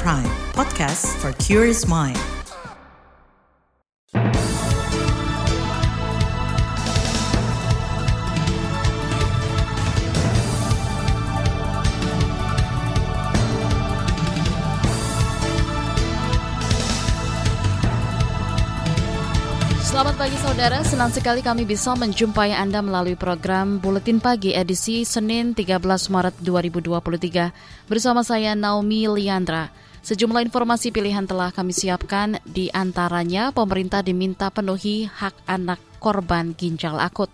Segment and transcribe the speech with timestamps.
[0.00, 0.24] Prime,
[0.56, 2.16] podcast for curious mind.
[19.92, 25.52] Selamat pagi saudara, senang sekali kami bisa menjumpai Anda melalui program Buletin Pagi edisi Senin
[25.52, 25.68] 13
[26.08, 29.68] Maret 2023 bersama saya Naomi Liandra.
[30.02, 36.98] Sejumlah informasi pilihan telah kami siapkan, di antaranya pemerintah diminta penuhi hak anak korban ginjal
[36.98, 37.30] akut.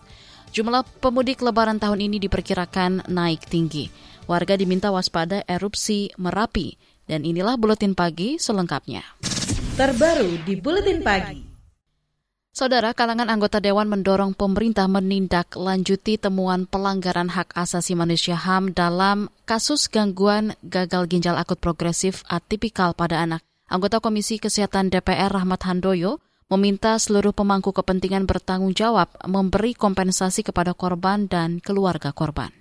[0.53, 3.89] Jumlah pemudik lebaran tahun ini diperkirakan naik tinggi.
[4.29, 6.77] Warga diminta waspada erupsi Merapi.
[7.09, 9.01] Dan inilah Buletin Pagi selengkapnya.
[9.81, 11.48] Terbaru di Buletin Pagi.
[12.59, 19.87] Saudara, kalangan anggota Dewan mendorong pemerintah menindaklanjuti temuan pelanggaran hak asasi manusia HAM dalam kasus
[19.87, 23.47] gangguan gagal ginjal akut progresif atipikal pada anak.
[23.71, 26.19] Anggota Komisi Kesehatan DPR Rahmat Handoyo
[26.51, 32.58] meminta seluruh pemangku kepentingan bertanggung jawab memberi kompensasi kepada korban dan keluarga korban.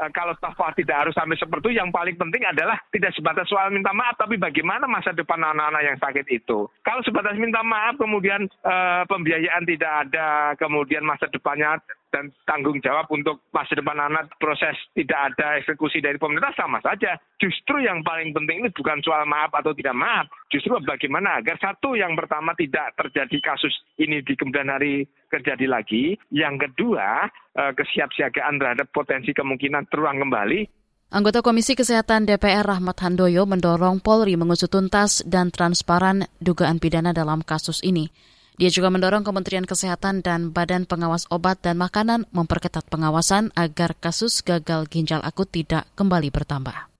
[0.00, 3.68] Eh, kalau toh tidak harus sampai seperti itu, yang paling penting adalah tidak sebatas soal
[3.68, 6.64] minta maaf, tapi bagaimana masa depan anak-anak yang sakit itu.
[6.80, 11.76] Kalau sebatas minta maaf, kemudian uh, pembiayaan tidak ada, kemudian masa depannya
[12.10, 17.20] dan tanggung jawab untuk masa depan anak proses tidak ada eksekusi dari pemerintah sama saja.
[17.38, 21.94] Justru yang paling penting ini bukan soal maaf atau tidak maaf, justru bagaimana agar satu
[21.94, 28.58] yang pertama tidak terjadi kasus ini di kemudian hari terjadi lagi, yang kedua eh, kesiapsiagaan
[28.58, 30.80] terhadap potensi kemungkinan terulang kembali.
[31.10, 37.42] Anggota Komisi Kesehatan DPR Rahmat Handoyo mendorong Polri mengusut tuntas dan transparan dugaan pidana dalam
[37.42, 38.14] kasus ini.
[38.60, 44.44] Dia juga mendorong Kementerian Kesehatan dan Badan Pengawas Obat dan Makanan memperketat pengawasan agar kasus
[44.44, 46.90] gagal ginjal akut tidak kembali bertambah.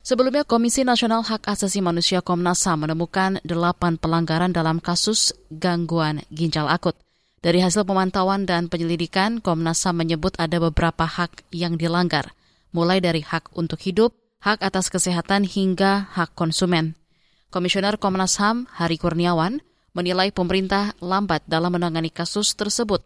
[0.00, 6.70] Sebelumnya, Komisi Nasional Hak Asasi Manusia Komnas HAM menemukan delapan pelanggaran dalam kasus gangguan ginjal
[6.70, 6.96] akut.
[7.40, 12.36] Dari hasil pemantauan dan penyelidikan, Komnas HAM menyebut ada beberapa hak yang dilanggar,
[12.68, 14.12] mulai dari hak untuk hidup,
[14.44, 17.00] hak atas kesehatan hingga hak konsumen.
[17.48, 19.64] Komisioner Komnas HAM, Hari Kurniawan,
[19.96, 23.00] menilai pemerintah lambat dalam menangani kasus tersebut.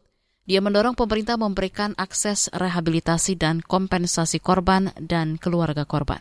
[0.50, 6.18] Dia mendorong pemerintah memberikan akses rehabilitasi dan kompensasi korban dan keluarga korban.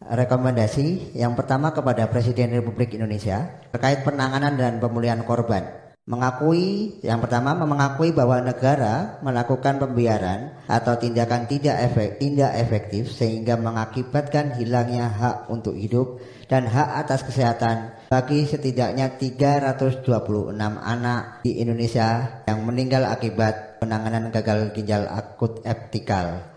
[0.00, 7.54] Rekomendasi yang pertama kepada Presiden Republik Indonesia terkait penanganan dan pemulihan korban mengakui yang pertama
[7.54, 15.36] mengakui bahwa negara melakukan pembiaran atau tindakan tidak efek, tidak efektif sehingga mengakibatkan hilangnya hak
[15.46, 16.18] untuk hidup
[16.50, 24.74] dan hak atas kesehatan bagi setidaknya 326 anak di Indonesia yang meninggal akibat penanganan gagal
[24.74, 26.50] ginjal akut eptikal.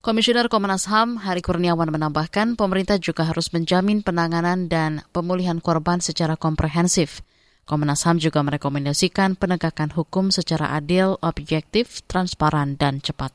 [0.00, 6.40] Komisioner Komnas HAM Hari Kurniawan menambahkan pemerintah juga harus menjamin penanganan dan pemulihan korban secara
[6.40, 7.20] komprehensif.
[7.70, 13.30] Komnas HAM juga merekomendasikan penegakan hukum secara adil, objektif, transparan, dan cepat.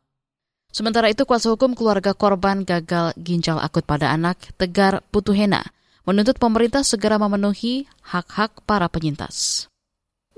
[0.75, 5.63] Sementara itu, kuasa hukum keluarga korban gagal ginjal akut pada anak, Tegar Putuhena,
[6.03, 9.71] menuntut pemerintah segera memenuhi hak-hak para penyintas.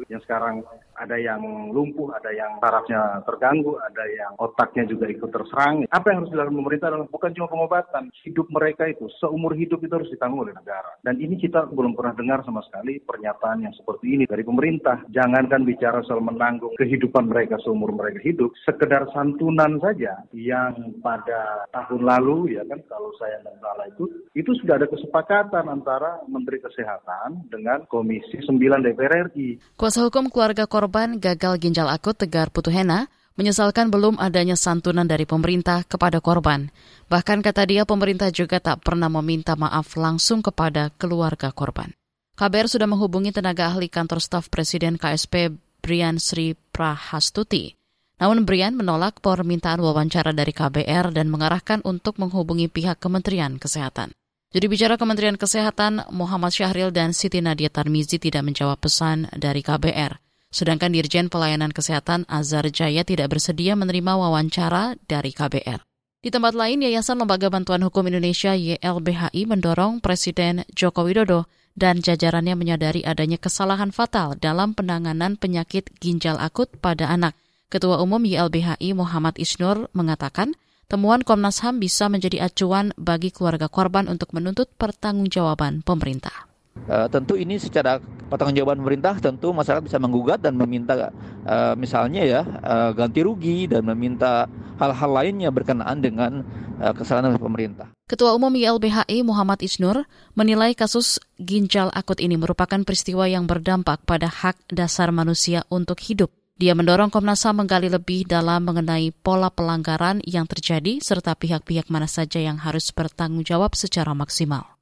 [0.06, 0.62] Yang sekarang
[0.98, 5.86] ada yang lumpuh, ada yang sarafnya terganggu, ada yang otaknya juga ikut terserang.
[5.94, 9.94] Apa yang harus dilakukan pemerintah adalah bukan cuma pengobatan, hidup mereka itu seumur hidup itu
[9.94, 10.98] harus ditanggung oleh negara.
[11.06, 15.06] Dan ini kita belum pernah dengar sama sekali pernyataan yang seperti ini dari pemerintah.
[15.14, 22.02] Jangankan bicara soal menanggung kehidupan mereka seumur mereka hidup, sekedar santunan saja yang pada tahun
[22.04, 24.04] lalu ya kan kalau saya tidak salah itu
[24.34, 29.78] itu sudah ada kesepakatan antara Menteri Kesehatan dengan Komisi 9 DPR RI.
[29.78, 35.28] Kuasa hukum keluarga korban korban gagal ginjal akut Tegar Putuhena menyesalkan belum adanya santunan dari
[35.28, 36.72] pemerintah kepada korban.
[37.12, 41.92] Bahkan kata dia pemerintah juga tak pernah meminta maaf langsung kepada keluarga korban.
[42.40, 45.52] KBR sudah menghubungi tenaga ahli kantor staf Presiden KSP
[45.84, 47.76] Brian Sri Prahastuti.
[48.24, 54.16] Namun Brian menolak permintaan wawancara dari KBR dan mengarahkan untuk menghubungi pihak Kementerian Kesehatan.
[54.56, 60.27] Jadi bicara Kementerian Kesehatan, Muhammad Syahril dan Siti Nadia Tarmizi tidak menjawab pesan dari KBR.
[60.48, 65.84] Sedangkan Dirjen Pelayanan Kesehatan Azhar Jaya tidak bersedia menerima wawancara dari KBR.
[66.18, 71.46] Di tempat lain, Yayasan Lembaga Bantuan Hukum Indonesia YLBHI mendorong Presiden Joko Widodo
[71.78, 77.38] dan jajarannya menyadari adanya kesalahan fatal dalam penanganan penyakit ginjal akut pada anak.
[77.70, 80.58] Ketua Umum YLBHI Muhammad Isnur mengatakan,
[80.90, 86.48] temuan Komnas HAM bisa menjadi acuan bagi keluarga korban untuk menuntut pertanggungjawaban pemerintah.
[86.88, 91.12] Uh, tentu ini secara pertanggungjawaban pemerintah tentu masyarakat bisa menggugat dan meminta
[91.48, 94.46] uh, misalnya ya uh, ganti rugi dan meminta
[94.78, 96.44] hal-hal lainnya berkenaan dengan
[96.80, 97.90] uh, kesalahan pemerintah.
[98.08, 100.08] Ketua Umum YLBHI Muhammad Isnur
[100.38, 106.32] menilai kasus ginjal akut ini merupakan peristiwa yang berdampak pada hak dasar manusia untuk hidup.
[106.58, 112.10] Dia mendorong Komnas HAM menggali lebih dalam mengenai pola pelanggaran yang terjadi serta pihak-pihak mana
[112.10, 114.77] saja yang harus bertanggung jawab secara maksimal.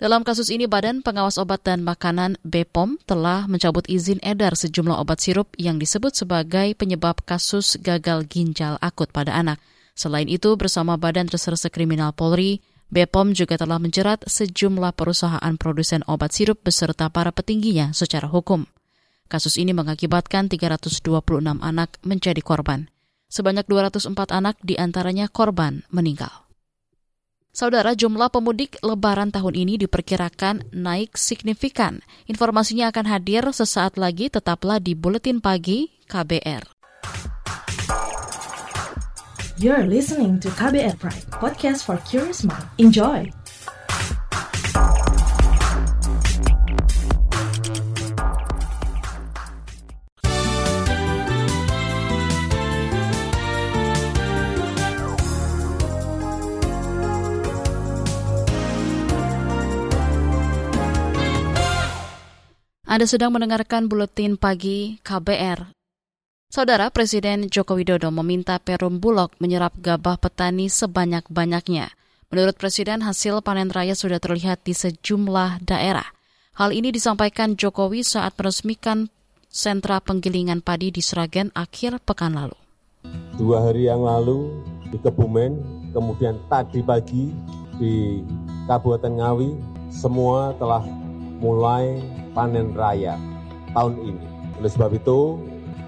[0.00, 5.20] Dalam kasus ini, Badan Pengawas Obat dan Makanan BPOM telah mencabut izin edar sejumlah obat
[5.20, 9.60] sirup yang disebut sebagai penyebab kasus gagal ginjal akut pada anak.
[9.92, 16.32] Selain itu, bersama Badan Reserse Kriminal Polri, BPOM juga telah menjerat sejumlah perusahaan produsen obat
[16.32, 18.64] sirup beserta para petingginya secara hukum.
[19.28, 21.04] Kasus ini mengakibatkan 326
[21.60, 22.88] anak menjadi korban.
[23.28, 26.49] Sebanyak 204 anak di antaranya korban meninggal.
[27.50, 31.98] Saudara, jumlah pemudik lebaran tahun ini diperkirakan naik signifikan.
[32.30, 36.62] Informasinya akan hadir sesaat lagi, tetaplah di Buletin Pagi KBR.
[39.60, 42.64] You're listening to KBR Pride, podcast for curious mind.
[42.78, 43.39] Enjoy!
[62.90, 65.62] Anda sedang mendengarkan buletin pagi KBR.
[66.50, 71.94] Saudara Presiden Joko Widodo meminta Perum Bulog menyerap gabah petani sebanyak-banyaknya.
[72.34, 76.10] Menurut Presiden, hasil panen raya sudah terlihat di sejumlah daerah.
[76.58, 79.06] Hal ini disampaikan Jokowi saat meresmikan
[79.46, 82.58] sentra penggilingan padi di Sragen akhir pekan lalu.
[83.38, 85.62] Dua hari yang lalu di Kebumen,
[85.94, 87.30] kemudian tadi pagi
[87.78, 88.18] di
[88.66, 89.50] Kabupaten Ngawi,
[89.94, 90.82] semua telah
[91.38, 93.18] mulai panen raya
[93.72, 94.26] tahun ini.
[94.60, 95.40] Oleh sebab itu,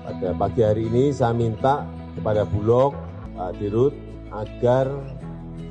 [0.02, 1.86] pada pagi hari ini saya minta
[2.18, 2.96] kepada Bulog,
[3.36, 3.94] Pak Dirut,
[4.32, 4.88] agar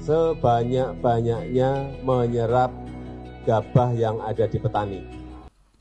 [0.01, 2.71] sebanyak-banyaknya menyerap
[3.45, 5.01] gabah yang ada di petani.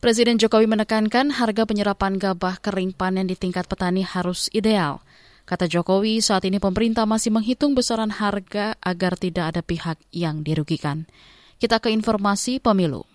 [0.00, 5.04] Presiden Jokowi menekankan harga penyerapan gabah kering panen di tingkat petani harus ideal.
[5.44, 11.04] Kata Jokowi, saat ini pemerintah masih menghitung besaran harga agar tidak ada pihak yang dirugikan.
[11.60, 13.10] Kita ke informasi pemilu.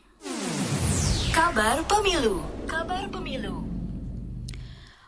[1.56, 2.44] Kabar Pemilu.
[2.68, 3.63] Kabar Pemilu.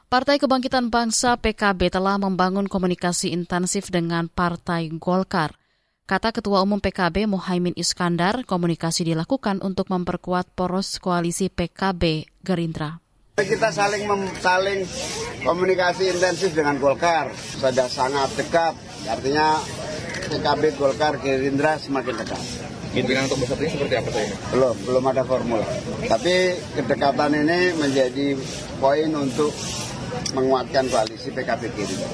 [0.07, 5.59] Partai Kebangkitan Bangsa PKB telah membangun komunikasi intensif dengan Partai Golkar.
[6.07, 13.03] Kata Ketua Umum PKB Muhaimin Iskandar, komunikasi dilakukan untuk memperkuat poros koalisi PKB Gerindra.
[13.35, 14.87] Kita saling mem, saling
[15.43, 18.71] komunikasi intensif dengan Golkar, sudah sangat dekat.
[19.03, 19.59] Artinya
[20.31, 22.76] PKB Golkar Gerindra semakin dekat.
[22.93, 24.35] Pimpinan untuk bersatu ini seperti apa ini?
[24.53, 25.65] Belum, belum ada formula.
[26.07, 26.35] Tapi
[26.75, 28.27] kedekatan ini menjadi
[28.79, 29.51] poin untuk
[30.33, 32.09] menguatkan koalisi PKB Gerindra.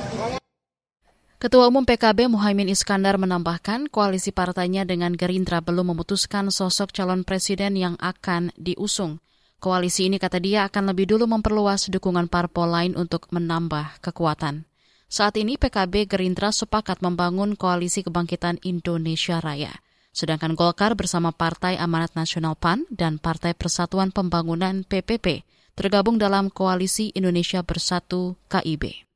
[1.43, 7.75] Ketua Umum PKB Muhaimin Iskandar menambahkan koalisi partainya dengan Gerindra belum memutuskan sosok calon presiden
[7.75, 9.19] yang akan diusung.
[9.59, 14.63] Koalisi ini kata dia akan lebih dulu memperluas dukungan parpol lain untuk menambah kekuatan.
[15.11, 19.71] Saat ini PKB Gerindra sepakat membangun koalisi kebangkitan Indonesia Raya.
[20.13, 25.41] Sedangkan Golkar bersama Partai Amanat Nasional PAN dan Partai Persatuan Pembangunan PPP
[25.73, 29.09] tergabung dalam Koalisi Indonesia Bersatu KIB.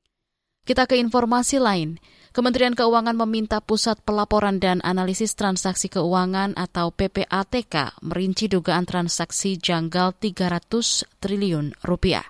[0.65, 2.01] Kita ke informasi lain.
[2.33, 10.17] Kementerian Keuangan meminta Pusat Pelaporan dan Analisis Transaksi Keuangan atau PPATK merinci dugaan transaksi janggal
[10.17, 12.25] 300 triliun rupiah.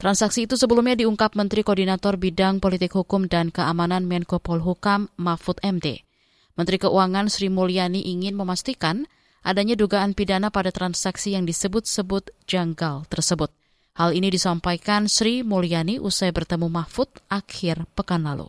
[0.00, 6.09] Transaksi itu sebelumnya diungkap Menteri Koordinator Bidang Politik Hukum dan Keamanan Menko Polhukam Mahfud MD.
[6.58, 9.06] Menteri Keuangan Sri Mulyani ingin memastikan
[9.46, 13.54] adanya dugaan pidana pada transaksi yang disebut-sebut janggal tersebut.
[13.98, 18.48] Hal ini disampaikan Sri Mulyani usai bertemu Mahfud akhir pekan lalu.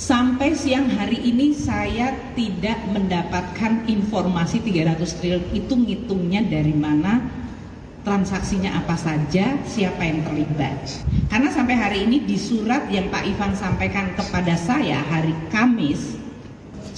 [0.00, 7.20] Sampai siang hari ini saya tidak mendapatkan informasi 300 triliun itu ngitungnya dari mana,
[8.00, 11.04] transaksinya apa saja, siapa yang terlibat.
[11.28, 16.19] Karena sampai hari ini di surat yang Pak Ivan sampaikan kepada saya hari Kamis,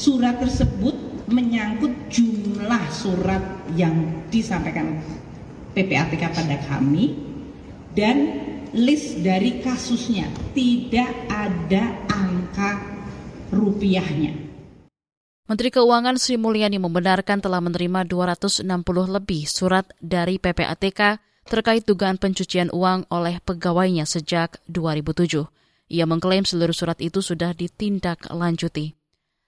[0.03, 0.99] surat tersebut
[1.31, 3.39] menyangkut jumlah surat
[3.79, 4.99] yang disampaikan
[5.79, 7.15] PPATK pada kami
[7.95, 8.43] dan
[8.75, 10.27] list dari kasusnya
[10.59, 12.83] tidak ada angka
[13.55, 14.35] rupiahnya.
[15.47, 18.67] Menteri Keuangan Sri Mulyani membenarkan telah menerima 260
[19.07, 25.47] lebih surat dari PPATK terkait dugaan pencucian uang oleh pegawainya sejak 2007.
[25.93, 29.02] Ia mengklaim seluruh surat itu sudah ditindaklanjuti.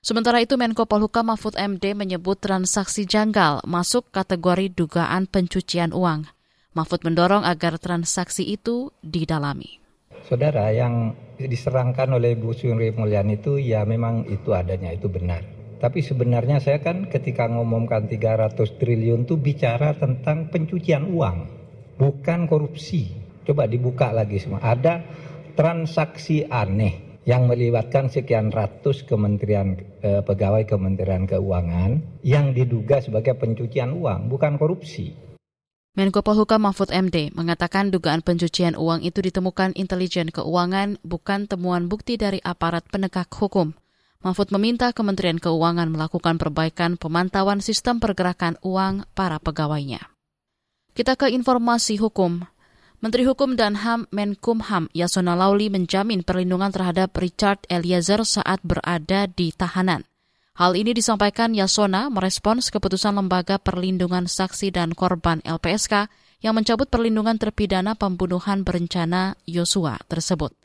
[0.04, 6.28] Sementara itu Menko Polhukam Mahfud MD menyebut transaksi janggal masuk kategori dugaan pencucian uang.
[6.76, 9.80] Mahfud mendorong agar transaksi itu didalami.
[10.28, 15.40] Saudara yang diserangkan oleh Bu Sri Mulyani itu ya memang itu adanya, itu benar.
[15.80, 21.48] Tapi sebenarnya saya kan ketika ngomongkan 300 triliun itu bicara tentang pencucian uang,
[21.96, 23.08] bukan korupsi.
[23.48, 24.60] Coba dibuka lagi semua.
[24.60, 25.00] Ada
[25.56, 33.96] transaksi aneh yang melibatkan sekian ratus kementerian eh, pegawai Kementerian Keuangan yang diduga sebagai pencucian
[33.96, 35.16] uang, bukan korupsi.
[35.94, 42.18] Menko Polhukam Mahfud MD mengatakan dugaan pencucian uang itu ditemukan intelijen keuangan bukan temuan bukti
[42.18, 43.78] dari aparat penegak hukum.
[44.24, 50.02] Mahfud meminta Kementerian Keuangan melakukan perbaikan pemantauan sistem pergerakan uang para pegawainya.
[50.98, 52.42] Kita ke informasi hukum.
[53.04, 59.52] Menteri Hukum dan HAM Menkumham Yasona Lauli menjamin perlindungan terhadap Richard Eliezer saat berada di
[59.52, 60.08] tahanan.
[60.56, 66.08] Hal ini disampaikan Yasona merespons keputusan Lembaga Perlindungan Saksi dan Korban LPSK
[66.40, 70.56] yang mencabut perlindungan terpidana pembunuhan berencana Yosua tersebut.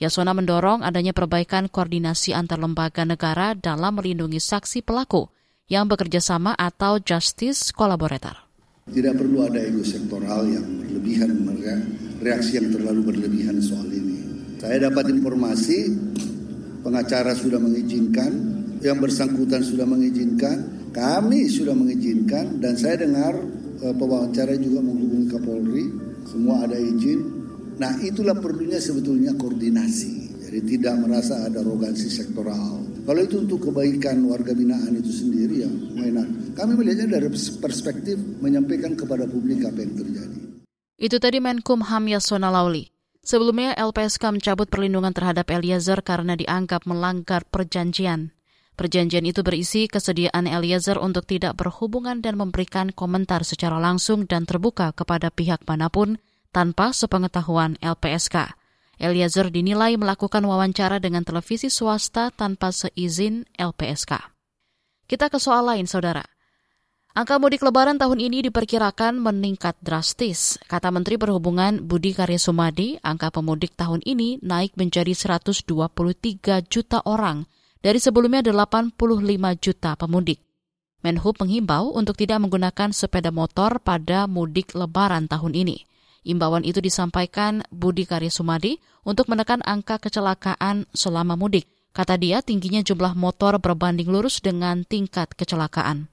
[0.00, 5.28] Yasona mendorong adanya perbaikan koordinasi antar lembaga negara dalam melindungi saksi pelaku
[5.68, 8.48] yang bekerja sama atau justice collaborator.
[8.82, 10.66] Tidak perlu ada ego sektoral yang
[11.20, 11.80] berlebihan,
[12.22, 14.18] reaksi yang terlalu berlebihan soal ini.
[14.62, 15.90] Saya dapat informasi,
[16.86, 18.32] pengacara sudah mengizinkan,
[18.82, 23.34] yang bersangkutan sudah mengizinkan, kami sudah mengizinkan, dan saya dengar
[23.82, 25.84] eh, pewawancara juga menghubungi Kapolri,
[26.26, 27.20] semua ada izin.
[27.78, 32.82] Nah itulah perlunya sebetulnya koordinasi, jadi tidak merasa ada arogansi sektoral.
[33.02, 35.70] Kalau itu untuk kebaikan warga binaan itu sendiri ya,
[36.06, 36.54] enak.
[36.54, 37.26] Kami melihatnya dari
[37.58, 40.41] perspektif menyampaikan kepada publik apa yang terjadi.
[41.02, 42.86] Itu tadi Menkumham Yasona Lauli.
[43.26, 48.30] Sebelumnya LPSK mencabut perlindungan terhadap Eliezer karena dianggap melanggar perjanjian.
[48.78, 54.94] Perjanjian itu berisi kesediaan Eliezer untuk tidak berhubungan dan memberikan komentar secara langsung dan terbuka
[54.94, 56.22] kepada pihak mana pun
[56.54, 58.54] tanpa sepengetahuan LPSK.
[59.02, 64.22] Eliezer dinilai melakukan wawancara dengan televisi swasta tanpa seizin LPSK.
[65.10, 66.31] Kita ke soal lain, saudara.
[67.12, 70.56] Angka mudik lebaran tahun ini diperkirakan meningkat drastis.
[70.64, 75.68] Kata Menteri Perhubungan Budi Karya Sumadi, angka pemudik tahun ini naik menjadi 123
[76.72, 77.44] juta orang
[77.84, 78.96] dari sebelumnya 85
[79.60, 80.40] juta pemudik.
[81.04, 85.84] Menhub menghimbau untuk tidak menggunakan sepeda motor pada mudik lebaran tahun ini.
[86.24, 91.68] Imbauan itu disampaikan Budi Karya Sumadi untuk menekan angka kecelakaan selama mudik.
[91.92, 96.11] Kata dia, tingginya jumlah motor berbanding lurus dengan tingkat kecelakaan.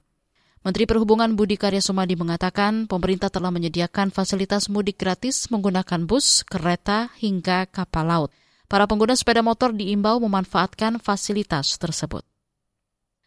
[0.60, 7.08] Menteri Perhubungan Budi Karya Sumadi mengatakan pemerintah telah menyediakan fasilitas mudik gratis menggunakan bus, kereta,
[7.16, 8.30] hingga kapal laut.
[8.68, 12.28] Para pengguna sepeda motor diimbau memanfaatkan fasilitas tersebut.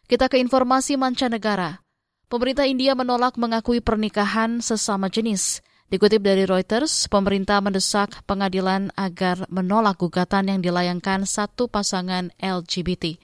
[0.06, 1.82] Kita ke informasi mancanegara.
[2.30, 5.58] Pemerintah India menolak mengakui pernikahan sesama jenis.
[5.90, 13.18] Dikutip dari Reuters, pemerintah mendesak pengadilan agar menolak gugatan yang dilayangkan satu pasangan LGBT.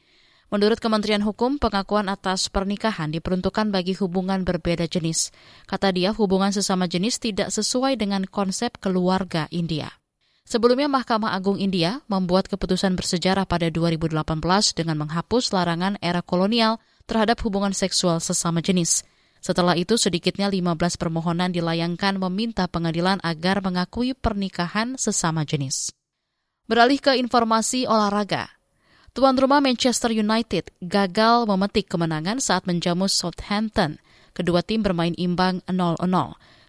[0.50, 5.30] Menurut Kementerian Hukum, pengakuan atas pernikahan diperuntukkan bagi hubungan berbeda jenis.
[5.70, 9.94] Kata dia, hubungan sesama jenis tidak sesuai dengan konsep keluarga India.
[10.42, 14.18] Sebelumnya, Mahkamah Agung India membuat keputusan bersejarah pada 2018
[14.74, 19.06] dengan menghapus larangan era kolonial terhadap hubungan seksual sesama jenis.
[19.38, 25.94] Setelah itu sedikitnya 15 permohonan dilayangkan meminta pengadilan agar mengakui pernikahan sesama jenis.
[26.66, 28.59] Beralih ke informasi olahraga.
[29.20, 34.00] Tuan rumah Manchester United gagal memetik kemenangan saat menjamu Southampton.
[34.32, 36.00] Kedua tim bermain imbang 0-0.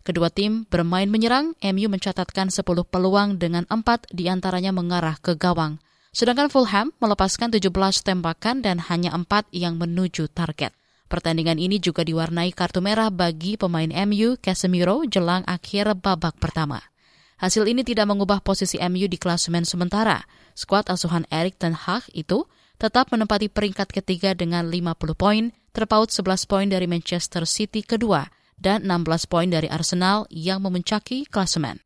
[0.04, 5.80] Kedua tim bermain menyerang, MU mencatatkan 10 peluang dengan 4 di antaranya mengarah ke gawang.
[6.12, 7.72] Sedangkan Fulham melepaskan 17
[8.04, 10.76] tembakan dan hanya 4 yang menuju target.
[11.08, 16.84] Pertandingan ini juga diwarnai kartu merah bagi pemain MU Casemiro jelang akhir babak pertama.
[17.40, 20.20] Hasil ini tidak mengubah posisi MU di klasemen sementara.
[20.56, 22.48] Skuad asuhan Erik Ten Hag itu
[22.82, 28.28] tetap menempati peringkat ketiga dengan 50 poin, terpaut 11 poin dari Manchester City kedua
[28.58, 31.82] dan 16 poin dari Arsenal yang memuncaki klasemen.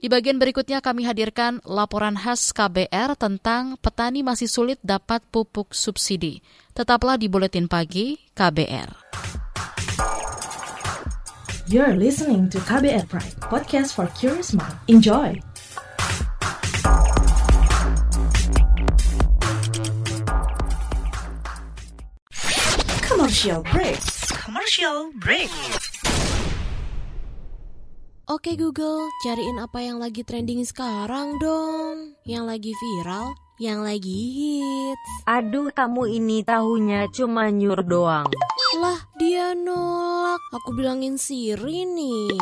[0.00, 6.40] Di bagian berikutnya kami hadirkan laporan khas KBR tentang petani masih sulit dapat pupuk subsidi.
[6.72, 9.12] Tetaplah di Buletin Pagi KBR.
[11.68, 14.74] You're listening to KBR Pride, podcast for curious mind.
[14.88, 15.49] Enjoy!
[23.30, 24.02] Commercial break.
[24.42, 25.46] Commercial break.
[28.26, 32.18] Oke Google, cariin apa yang lagi trending sekarang dong.
[32.26, 33.30] Yang lagi viral,
[33.62, 35.30] yang lagi hits.
[35.30, 38.26] Aduh, kamu ini tahunya cuma nyur doang.
[38.82, 40.40] Lah, dia nolak.
[40.56, 42.40] Aku bilangin Siri nih.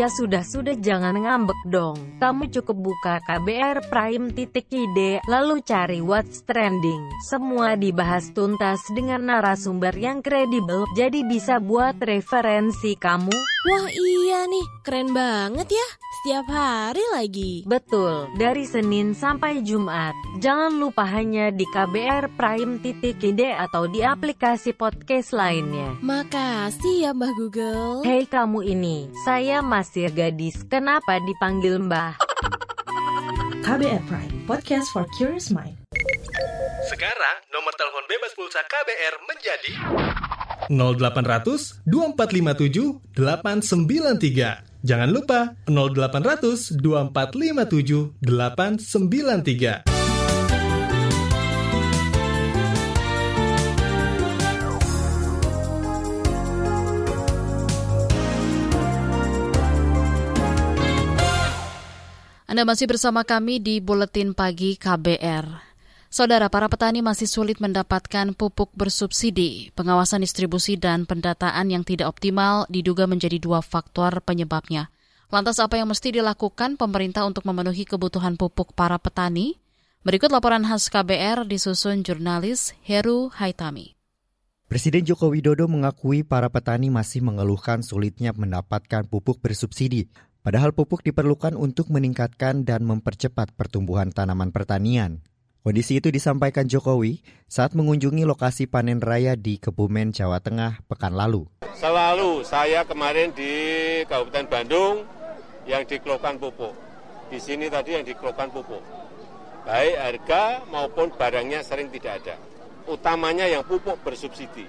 [0.00, 2.00] Ya sudah-sudah jangan ngambek dong.
[2.16, 7.04] Kamu cukup buka KBR Prime titik ide, lalu cari what's trending.
[7.28, 13.36] Semua dibahas tuntas dengan narasumber yang kredibel, jadi bisa buat referensi kamu.
[13.64, 15.88] Wah iya nih, keren banget ya.
[16.24, 17.52] Setiap hari lagi.
[17.68, 20.16] Betul, dari Senin sampai Jumat.
[20.40, 25.96] Jangan lupa hanya di KBR Prime titik ide atau di aplikasi podcast lainnya.
[26.14, 28.06] Makasih ya Mbah Google.
[28.06, 32.14] Hei kamu ini, saya masih gadis, kenapa dipanggil Mbah?
[33.66, 35.74] KBR Prime, podcast for curious mind.
[36.86, 39.74] Sekarang nomor telepon bebas pulsa KBR menjadi
[40.70, 44.86] 0800 2457 893.
[44.86, 49.93] Jangan lupa 0800 2457 893.
[62.54, 65.58] Anda masih bersama kami di Buletin Pagi KBR.
[66.06, 69.74] Saudara, para petani masih sulit mendapatkan pupuk bersubsidi.
[69.74, 74.86] Pengawasan distribusi dan pendataan yang tidak optimal diduga menjadi dua faktor penyebabnya.
[75.34, 79.58] Lantas apa yang mesti dilakukan pemerintah untuk memenuhi kebutuhan pupuk para petani?
[80.06, 83.98] Berikut laporan khas KBR disusun jurnalis Heru Haitami.
[84.70, 90.06] Presiden Joko Widodo mengakui para petani masih mengeluhkan sulitnya mendapatkan pupuk bersubsidi.
[90.44, 95.24] Padahal pupuk diperlukan untuk meningkatkan dan mempercepat pertumbuhan tanaman pertanian.
[95.64, 101.48] Kondisi itu disampaikan Jokowi saat mengunjungi lokasi panen raya di Kebumen, Jawa Tengah pekan lalu.
[101.72, 103.48] Selalu saya kemarin di
[104.04, 105.08] Kabupaten Bandung
[105.64, 106.76] yang dikeluhkan pupuk.
[107.32, 108.84] Di sini tadi yang dikeluhkan pupuk.
[109.64, 112.36] Baik harga maupun barangnya sering tidak ada.
[112.84, 114.68] Utamanya yang pupuk bersubsidi.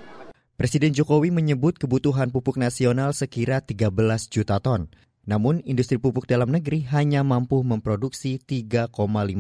[0.55, 3.91] Presiden Jokowi menyebut kebutuhan pupuk nasional sekira 13
[4.31, 4.87] juta ton.
[5.25, 8.93] Namun, industri pupuk dalam negeri hanya mampu memproduksi 3,5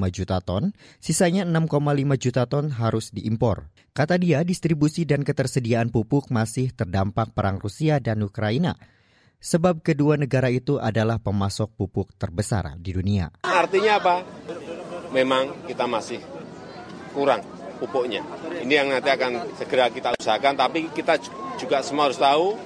[0.09, 3.69] juta ton, sisanya 6,5 juta ton harus diimpor.
[3.93, 8.73] Kata dia, distribusi dan ketersediaan pupuk masih terdampak perang Rusia dan Ukraina.
[9.37, 13.29] Sebab kedua negara itu adalah pemasok pupuk terbesar di dunia.
[13.45, 14.15] Artinya apa?
[15.13, 16.17] Memang kita masih
[17.13, 17.45] kurang
[17.77, 18.25] pupuknya.
[18.65, 21.21] Ini yang nanti akan segera kita usahakan, tapi kita
[21.61, 22.57] juga semua harus tahu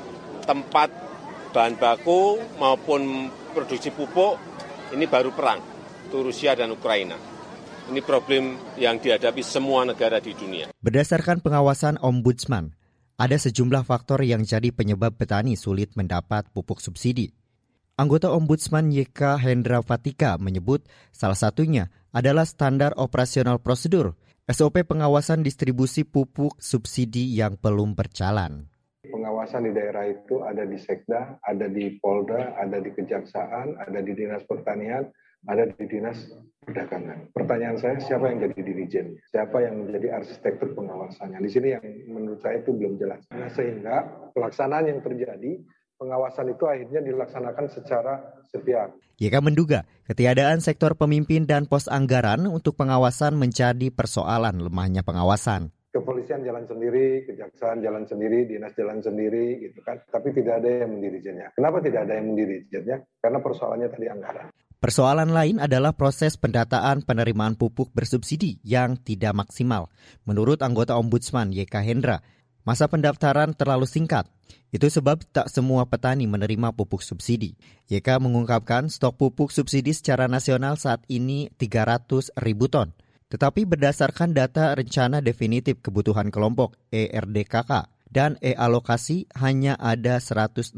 [0.47, 1.08] tempat
[1.49, 4.37] bahan baku maupun produksi pupuk
[4.93, 5.61] ini baru perang
[6.09, 7.17] itu Rusia dan Ukraina.
[7.89, 10.69] Ini problem yang dihadapi semua negara di dunia.
[10.77, 12.77] Berdasarkan pengawasan Ombudsman,
[13.17, 17.33] ada sejumlah faktor yang jadi penyebab petani sulit mendapat pupuk subsidi.
[17.97, 24.15] Anggota Ombudsman YK Hendra Fatika menyebut salah satunya adalah standar operasional prosedur
[24.49, 28.69] SOP pengawasan distribusi pupuk subsidi yang belum berjalan
[29.07, 34.11] pengawasan di daerah itu ada di Sekda, ada di Polda, ada di Kejaksaan, ada di
[34.11, 35.07] Dinas Pertanian,
[35.47, 36.19] ada di Dinas
[36.59, 37.31] Perdagangan.
[37.31, 39.07] Pertanyaan saya, siapa yang jadi dirijen?
[39.31, 41.39] Siapa yang menjadi arsitektur pengawasannya?
[41.39, 43.23] Di sini yang menurut saya itu belum jelas.
[43.31, 44.03] Nah, sehingga
[44.35, 45.63] pelaksanaan yang terjadi,
[45.95, 48.13] pengawasan itu akhirnya dilaksanakan secara
[48.51, 48.93] sepihak.
[49.19, 56.45] YK menduga ketiadaan sektor pemimpin dan pos anggaran untuk pengawasan menjadi persoalan lemahnya pengawasan kepolisian
[56.45, 59.97] jalan sendiri, kejaksaan jalan sendiri, dinas jalan sendiri, gitu kan.
[60.05, 61.47] Tapi tidak ada yang mendirijennya.
[61.57, 62.97] Kenapa tidak ada yang mendirijennya?
[63.17, 64.47] Karena persoalannya tadi anggaran.
[64.79, 69.91] Persoalan lain adalah proses pendataan penerimaan pupuk bersubsidi yang tidak maksimal.
[70.23, 72.23] Menurut anggota Ombudsman YK Hendra,
[72.63, 74.31] masa pendaftaran terlalu singkat.
[74.71, 77.59] Itu sebab tak semua petani menerima pupuk subsidi.
[77.91, 82.95] YK mengungkapkan stok pupuk subsidi secara nasional saat ini 300 ribu ton.
[83.29, 90.73] Tetapi berdasarkan data rencana definitif kebutuhan kelompok ERDKK dan e-alokasi hanya ada 160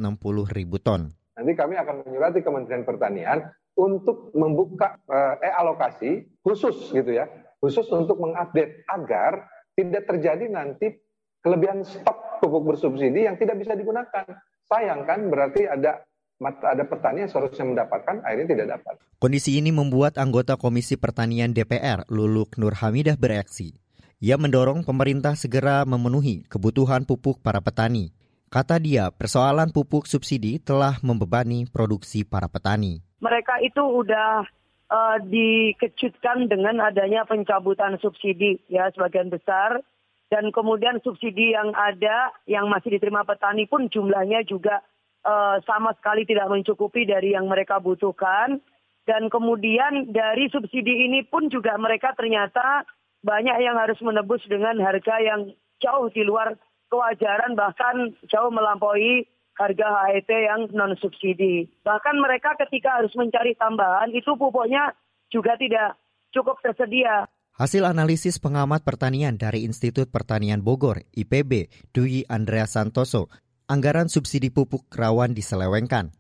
[0.51, 1.15] ribu ton.
[1.39, 3.39] Nanti kami akan menyurati Kementerian Pertanian
[3.79, 7.31] untuk membuka eh, e-alokasi khusus gitu ya,
[7.63, 10.91] khusus untuk mengupdate agar tidak terjadi nanti
[11.39, 14.27] kelebihan stok pupuk bersubsidi yang tidak bisa digunakan.
[14.67, 16.03] Sayang kan berarti ada
[16.41, 18.93] ada petani yang seharusnya mendapatkan, akhirnya tidak dapat.
[19.21, 23.77] Kondisi ini membuat anggota Komisi Pertanian DPR, Luluk Nur Hamidah bereaksi.
[24.21, 28.13] Ia mendorong pemerintah segera memenuhi kebutuhan pupuk para petani.
[28.49, 33.01] Kata dia, persoalan pupuk subsidi telah membebani produksi para petani.
[33.21, 34.43] Mereka itu udah
[34.91, 39.79] uh, dikejutkan dengan adanya pencabutan subsidi ya sebagian besar
[40.27, 44.83] dan kemudian subsidi yang ada yang masih diterima petani pun jumlahnya juga
[45.25, 48.61] uh, sama sekali tidak mencukupi dari yang mereka butuhkan.
[49.01, 52.85] Dan kemudian dari subsidi ini pun juga mereka ternyata
[53.25, 55.49] banyak yang harus menebus dengan harga yang
[55.81, 56.53] jauh di luar
[56.93, 59.25] kewajaran bahkan jauh melampaui
[59.57, 61.65] harga HET yang non subsidi.
[61.81, 64.93] Bahkan mereka ketika harus mencari tambahan itu pupuknya
[65.31, 65.97] juga tidak
[66.35, 67.25] cukup tersedia.
[67.55, 73.27] Hasil analisis pengamat pertanian dari Institut Pertanian Bogor, IPB, Dwi Andrea Santoso,
[73.71, 76.11] anggaran subsidi pupuk rawan diselewengkan.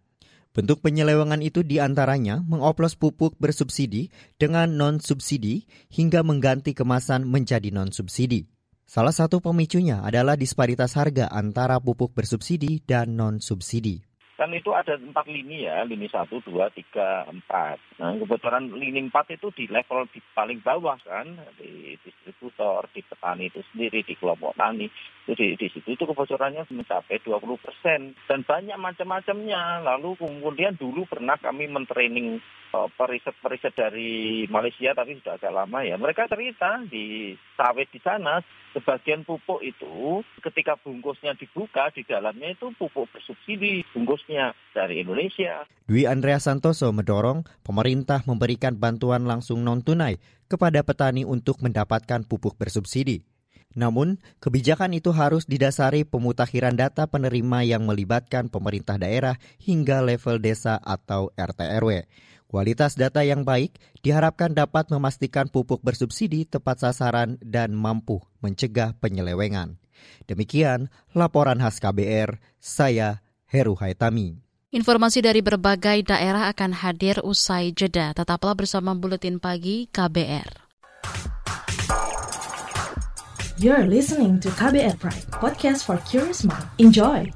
[0.55, 4.07] Bentuk penyelewengan itu di antaranya mengoplos pupuk bersubsidi
[4.39, 8.47] dengan non-subsidi hingga mengganti kemasan menjadi non-subsidi.
[8.87, 14.10] Salah satu pemicunya adalah disparitas harga antara pupuk bersubsidi dan non-subsidi
[14.41, 17.77] kan itu ada empat lini ya, lini satu, dua, tiga, empat.
[18.01, 21.29] Nah kebetulan lini empat itu di level di paling bawah kan,
[21.61, 24.89] di distributor, di petani itu sendiri, di kelompok tani
[25.29, 29.85] itu di, situ itu kebocorannya mencapai 20 persen dan banyak macam-macamnya.
[29.85, 32.41] Lalu kemudian dulu pernah kami mentraining
[32.73, 36.01] uh, periset-periset dari Malaysia tapi sudah agak lama ya.
[36.01, 42.71] Mereka cerita di sawit di sana sebagian pupuk itu ketika bungkusnya dibuka di dalamnya itu
[42.75, 45.67] pupuk bersubsidi bungkusnya dari Indonesia.
[45.87, 52.55] Dwi Andrea Santoso mendorong pemerintah memberikan bantuan langsung non tunai kepada petani untuk mendapatkan pupuk
[52.59, 53.23] bersubsidi.
[53.71, 60.75] Namun, kebijakan itu harus didasari pemutakhiran data penerima yang melibatkan pemerintah daerah hingga level desa
[60.75, 62.03] atau RT RW.
[62.51, 69.79] Kualitas data yang baik diharapkan dapat memastikan pupuk bersubsidi tepat sasaran dan mampu mencegah penyelewengan.
[70.27, 74.35] Demikian laporan khas KBR, saya Heru Haitami.
[74.75, 78.11] Informasi dari berbagai daerah akan hadir usai jeda.
[78.11, 80.67] Tetaplah bersama Buletin Pagi KBR.
[83.63, 86.67] You're listening to KBR Pride, podcast for curious mind.
[86.83, 87.31] Enjoy!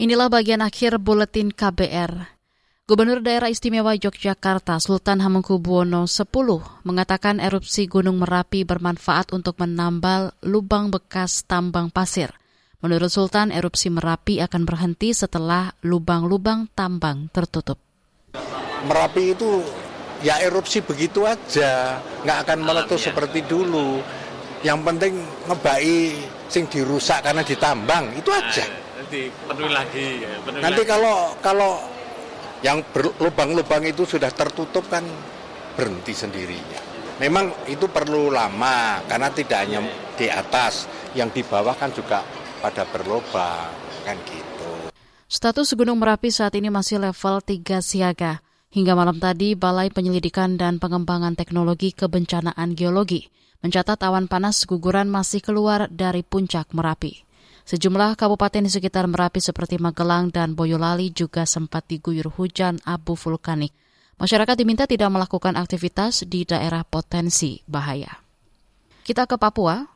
[0.00, 2.24] Inilah bagian akhir buletin KBR.
[2.88, 6.24] Gubernur Daerah Istimewa Yogyakarta Sultan Hamengkubuwono X
[6.88, 12.32] mengatakan erupsi Gunung Merapi bermanfaat untuk menambal lubang bekas tambang pasir.
[12.80, 17.76] Menurut Sultan, erupsi Merapi akan berhenti setelah lubang-lubang tambang tertutup.
[18.88, 19.60] Merapi itu
[20.24, 23.12] ya erupsi begitu aja, nggak akan meletus ya.
[23.12, 24.00] seperti dulu.
[24.64, 25.12] Yang penting
[25.44, 28.79] ngebai sing dirusak karena ditambang, itu aja.
[29.10, 30.06] Nah, nanti penuhi lagi.
[30.22, 30.92] Ya, penuhi nanti lagi.
[30.94, 31.72] kalau kalau
[32.62, 32.78] yang
[33.18, 35.02] lubang-lubang itu sudah tertutup kan
[35.74, 36.78] berhenti sendirinya.
[37.18, 39.82] Memang itu perlu lama karena tidak hanya
[40.14, 40.86] di atas,
[41.18, 42.22] yang di bawah kan juga
[42.62, 43.74] pada berlubang
[44.06, 44.94] kan gitu.
[45.26, 48.46] Status Gunung Merapi saat ini masih level 3 siaga.
[48.70, 53.26] Hingga malam tadi, Balai Penyelidikan dan Pengembangan Teknologi Kebencanaan Geologi
[53.60, 57.29] mencatat awan panas guguran masih keluar dari puncak Merapi.
[57.70, 63.70] Sejumlah kabupaten di sekitar Merapi seperti Magelang dan Boyolali juga sempat diguyur hujan abu vulkanik.
[64.18, 68.10] Masyarakat diminta tidak melakukan aktivitas di daerah potensi bahaya.
[69.06, 69.86] Kita ke Papua.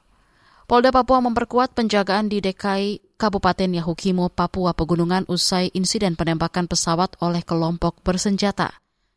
[0.70, 7.42] Polda Papua memperkuat penjagaan di DKI Kabupaten Yahukimo, Papua Pegunungan usai insiden penembakan pesawat oleh
[7.42, 8.70] kelompok bersenjata.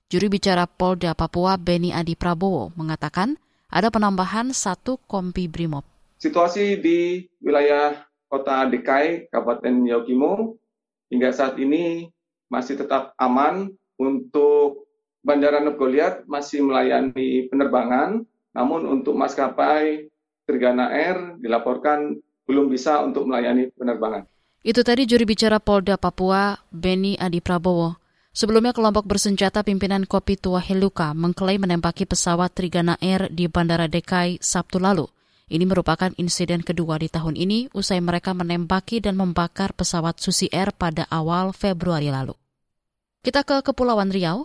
[0.10, 3.38] Juri bicara Polda Papua Beni Adi Prabowo mengatakan
[3.70, 5.86] ada penambahan satu kompi brimob.
[6.18, 10.60] Situasi di wilayah Kota Dekai, Kabupaten Yaukimo,
[11.08, 12.12] hingga saat ini
[12.52, 14.88] masih tetap aman untuk
[15.24, 18.24] Bandara Nebgoliat masih melayani penerbangan,
[18.56, 20.08] namun untuk maskapai
[20.48, 22.16] Trigana Air dilaporkan
[22.48, 24.24] belum bisa untuk melayani penerbangan.
[24.64, 28.00] Itu tadi juri bicara Polda Papua, Beni Adi Prabowo.
[28.32, 34.38] Sebelumnya kelompok bersenjata pimpinan Kopi Tua Heluka mengklaim menembaki pesawat Trigana Air di Bandara Dekai
[34.40, 35.10] Sabtu lalu.
[35.48, 40.76] Ini merupakan insiden kedua di tahun ini usai mereka menembaki dan membakar pesawat Susi Air
[40.76, 42.36] pada awal Februari lalu.
[43.24, 44.44] Kita ke Kepulauan Riau.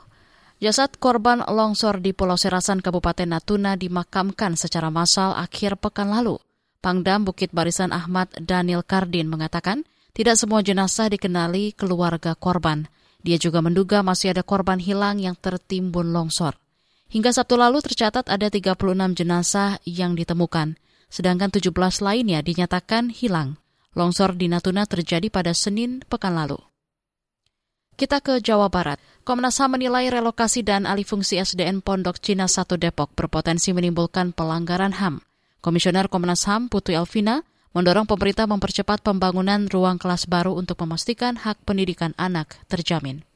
[0.63, 6.39] Jasad korban longsor di Pulau Serasan Kabupaten Natuna dimakamkan secara massal akhir pekan lalu.
[6.79, 9.83] Pangdam Bukit Barisan Ahmad Daniel Kardin mengatakan
[10.15, 12.87] tidak semua jenazah dikenali keluarga korban.
[13.27, 16.55] Dia juga menduga masih ada korban hilang yang tertimbun longsor.
[17.11, 18.79] Hingga Sabtu lalu tercatat ada 36
[19.19, 20.79] jenazah yang ditemukan
[21.13, 21.69] sedangkan 17
[22.01, 23.61] lainnya dinyatakan hilang.
[23.93, 26.57] Longsor di Natuna terjadi pada Senin pekan lalu.
[27.93, 28.97] Kita ke Jawa Barat.
[29.23, 34.97] Komnas HAM menilai relokasi dan alih fungsi SDN Pondok Cina 1 Depok berpotensi menimbulkan pelanggaran
[34.97, 35.21] HAM.
[35.61, 37.45] Komisioner Komnas HAM Putu Elvina
[37.77, 43.29] mendorong pemerintah mempercepat pembangunan ruang kelas baru untuk memastikan hak pendidikan anak terjamin.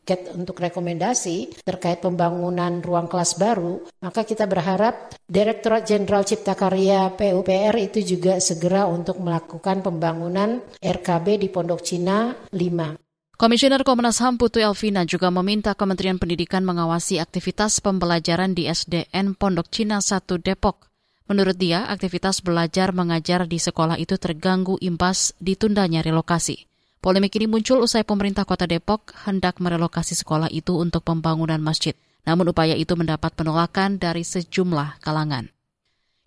[0.00, 7.14] Paket untuk rekomendasi terkait pembangunan ruang kelas baru, maka kita berharap Direktorat Jenderal Cipta Karya
[7.14, 13.38] PUPR itu juga segera untuk melakukan pembangunan RKB di Pondok Cina 5.
[13.38, 19.70] Komisioner Komnas HAM Putu Elvina juga meminta Kementerian Pendidikan mengawasi aktivitas pembelajaran di SDN Pondok
[19.72, 20.90] Cina 1 Depok.
[21.30, 26.69] Menurut dia, aktivitas belajar mengajar di sekolah itu terganggu imbas ditundanya relokasi.
[27.00, 31.96] Polemik ini muncul usai pemerintah kota Depok hendak merelokasi sekolah itu untuk pembangunan masjid.
[32.28, 35.48] Namun upaya itu mendapat penolakan dari sejumlah kalangan.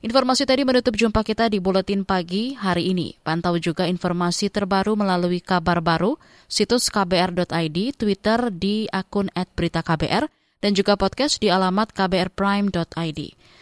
[0.02, 3.16] Informasi tadi menutup jumpa kita di Buletin Pagi hari ini.
[3.22, 6.18] Pantau juga informasi terbaru melalui kabar baru,
[6.50, 10.26] situs kbr.id, Twitter di akun @beritaKBR,
[10.60, 13.20] dan juga podcast di alamat kbrprime.id.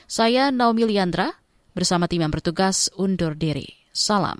[0.08, 1.30] Saya Naomi Liandra,
[1.76, 3.68] bersama tim yang bertugas undur diri.
[3.92, 4.40] Salam.